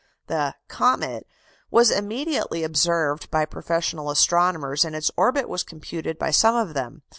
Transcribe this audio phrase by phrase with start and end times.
[0.25, 1.27] The "comet"
[1.69, 7.03] was immediately observed by professional astronomers, and its orbit was computed by some of them.